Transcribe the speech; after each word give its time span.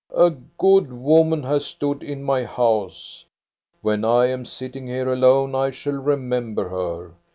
A 0.15 0.31
good 0.31 0.91
woman 0.91 1.43
has 1.43 1.63
stood 1.63 2.01
in 2.01 2.23
my 2.23 2.43
house. 2.43 3.25
When 3.83 4.03
I 4.03 4.25
am 4.29 4.45
sitting 4.45 4.87
here 4.87 5.13
alone, 5.13 5.53
I 5.53 5.69
shall 5.69 5.93
remember 5.93 6.69
her. 6.69 7.13